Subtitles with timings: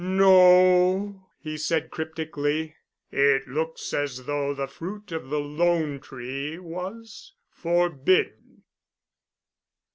[0.03, 2.73] "No," he said cryptically.
[3.11, 8.63] "It looks as though the fruit of the 'Lone Tree' was forbidden."